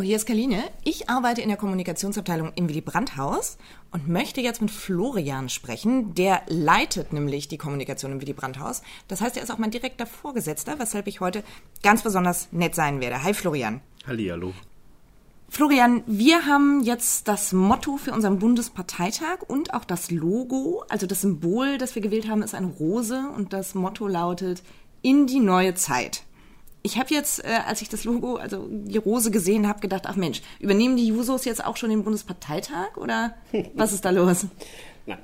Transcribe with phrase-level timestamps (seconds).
[0.00, 0.62] Hallo, hier ist Kaline.
[0.82, 3.58] Ich arbeite in der Kommunikationsabteilung im Willy Brandt Haus
[3.90, 6.14] und möchte jetzt mit Florian sprechen.
[6.14, 8.80] Der leitet nämlich die Kommunikation im Willy Brandt Haus.
[9.08, 11.44] Das heißt, er ist auch mein direkter Vorgesetzter, weshalb ich heute
[11.82, 13.22] ganz besonders nett sein werde.
[13.22, 13.82] Hi Florian.
[14.06, 14.54] Hallihallo.
[15.50, 20.82] Florian, wir haben jetzt das Motto für unseren Bundesparteitag und auch das Logo.
[20.88, 24.62] Also das Symbol, das wir gewählt haben, ist eine Rose und das Motto lautet
[25.02, 26.24] in die neue Zeit
[26.82, 30.16] ich habe jetzt, äh, als ich das Logo, also die Rose gesehen habe, gedacht, ach
[30.16, 33.34] Mensch, übernehmen die Jusos jetzt auch schon den Bundesparteitag oder
[33.74, 34.46] was ist da los?
[35.06, 35.18] Na,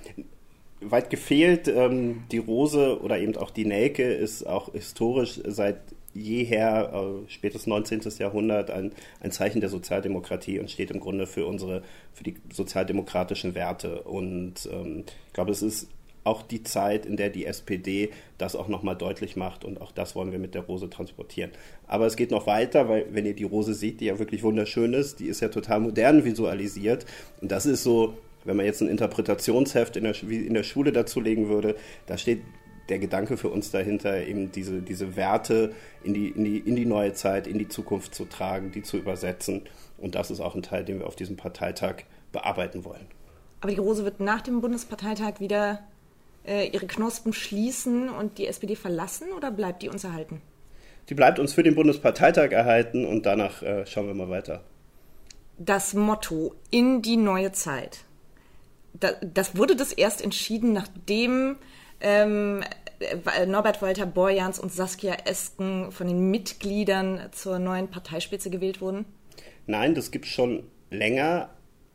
[0.80, 5.80] weit gefehlt, ähm, die Rose oder eben auch die Nelke ist auch historisch seit
[6.16, 8.00] jeher, äh, spätes 19.
[8.18, 13.54] Jahrhundert, ein, ein Zeichen der Sozialdemokratie und steht im Grunde für unsere, für die sozialdemokratischen
[13.54, 14.02] Werte.
[14.02, 15.88] Und ähm, ich glaube, es ist
[16.26, 20.14] auch die Zeit, in der die SPD das auch nochmal deutlich macht und auch das
[20.14, 21.50] wollen wir mit der Rose transportieren.
[21.86, 24.92] Aber es geht noch weiter, weil wenn ihr die Rose seht, die ja wirklich wunderschön
[24.92, 27.06] ist, die ist ja total modern visualisiert
[27.40, 31.20] und das ist so, wenn man jetzt ein Interpretationsheft in der, in der Schule dazu
[31.20, 32.42] legen würde, da steht
[32.88, 35.72] der Gedanke für uns dahinter, eben diese, diese Werte
[36.04, 38.96] in die, in, die, in die neue Zeit, in die Zukunft zu tragen, die zu
[38.96, 39.62] übersetzen.
[39.98, 43.06] Und das ist auch ein Teil, den wir auf diesem Parteitag bearbeiten wollen.
[43.60, 45.80] Aber die Rose wird nach dem Bundesparteitag wieder
[46.46, 50.40] äh, ihre Knospen schließen und die SPD verlassen oder bleibt die uns erhalten?
[51.08, 54.62] Die bleibt uns für den Bundesparteitag erhalten und danach äh, schauen wir mal weiter.
[55.58, 58.04] Das Motto in die neue Zeit.
[58.94, 61.56] Da, das wurde das erst entschieden, nachdem
[62.00, 62.62] ähm,
[62.98, 69.04] äh, Norbert Walter Borjans und Saskia Esken von den Mitgliedern zur neuen Parteispitze gewählt wurden?
[69.66, 71.50] Nein, das gibt es schon länger.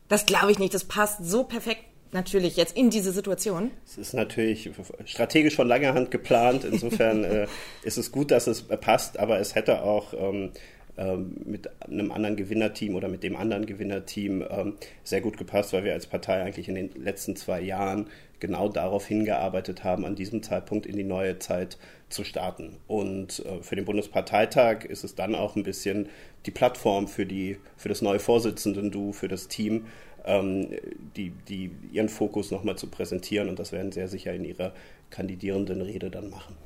[0.08, 0.74] Das glaube ich nicht.
[0.74, 3.70] Das passt so perfekt natürlich jetzt in diese Situation?
[3.86, 4.70] Es ist natürlich
[5.04, 6.64] strategisch von langer Hand geplant.
[6.64, 7.46] Insofern äh,
[7.82, 10.50] ist es gut, dass es passt, aber es hätte auch ähm, ähm,
[10.96, 15.94] mit einem anderen Gewinnerteam oder mit dem anderen Gewinnerteam ähm, sehr gut gepasst, weil wir
[15.94, 18.06] als Partei eigentlich in den letzten zwei Jahren
[18.40, 22.76] genau darauf hingearbeitet haben, an diesem Zeitpunkt in die neue Zeit zu starten.
[22.88, 26.08] Und äh, für den Bundesparteitag ist es dann auch ein bisschen
[26.44, 29.86] die Plattform für, die, für das neue Vorsitzenden-Du, für das Team,
[30.24, 30.68] ähm,
[31.16, 33.48] die, die, ihren Fokus nochmal zu präsentieren.
[33.48, 34.72] Und das werden sie ja sicher in ihrer
[35.10, 36.56] kandidierenden Rede dann machen.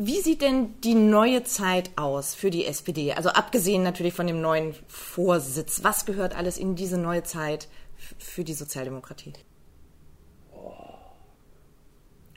[0.00, 3.14] Wie sieht denn die neue Zeit aus für die SPD?
[3.14, 5.82] Also abgesehen natürlich von dem neuen Vorsitz.
[5.82, 7.66] Was gehört alles in diese neue Zeit
[8.16, 9.32] für die Sozialdemokratie?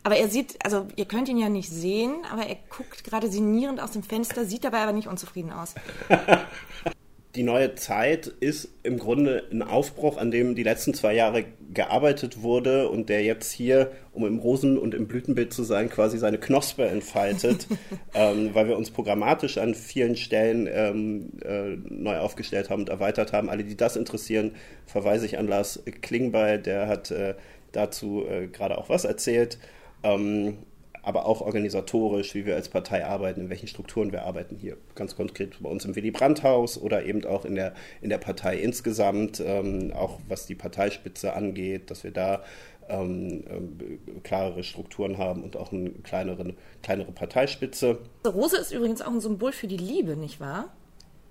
[0.04, 3.80] Aber er sieht, also ihr könnt ihn ja nicht sehen, aber er guckt gerade sinnierend
[3.80, 5.76] aus dem Fenster, sieht dabei aber nicht unzufrieden aus.
[7.36, 12.42] die neue Zeit ist im Grunde ein Aufbruch, an dem die letzten zwei Jahre gearbeitet
[12.42, 16.38] wurde und der jetzt hier, um im Rosen- und im Blütenbild zu sein, quasi seine
[16.38, 17.68] Knospe entfaltet,
[18.14, 23.32] ähm, weil wir uns programmatisch an vielen Stellen ähm, äh, neu aufgestellt haben und erweitert
[23.32, 23.50] haben.
[23.50, 24.52] Alle, die das interessieren,
[24.86, 27.36] verweise ich an Lars Klingbeil, der hat äh,
[27.72, 29.58] dazu äh, gerade auch was erzählt.
[30.04, 30.58] Ähm,
[31.04, 34.78] aber auch organisatorisch, wie wir als Partei arbeiten, in welchen Strukturen wir arbeiten hier.
[34.96, 38.58] Ganz konkret bei uns im Willy Brandt-Haus oder eben auch in der, in der Partei
[38.58, 42.44] insgesamt, ähm, auch was die Parteispitze angeht, dass wir da
[42.90, 46.54] ähm, äh, klarere Strukturen haben und auch eine kleinere,
[46.84, 48.00] kleinere Parteispitze.
[48.26, 50.70] Rose ist übrigens auch ein Symbol für die Liebe, nicht wahr?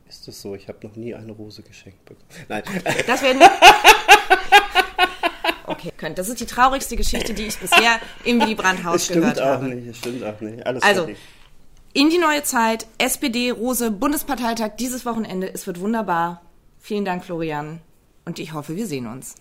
[0.08, 0.56] Ist das so?
[0.56, 2.26] Ich habe noch nie eine Rose geschenkt bekommen.
[2.48, 2.64] Nein.
[3.06, 3.36] Das wäre
[5.80, 6.18] okay könnt.
[6.18, 9.66] Das ist die traurigste Geschichte, die ich bisher im Willy Brandt-Haus gehört habe.
[9.66, 10.66] Stimmt auch nicht, stimmt auch nicht.
[10.66, 11.18] Alles also, fertig.
[11.92, 15.52] in die neue Zeit, SPD, Rose, Bundesparteitag dieses Wochenende.
[15.52, 16.42] Es wird wunderbar.
[16.78, 17.80] Vielen Dank, Florian.
[18.24, 19.34] Und ich hoffe, wir sehen uns.